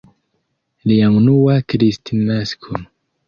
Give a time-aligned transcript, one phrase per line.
[0.91, 2.81] Lia unua Kristnasko!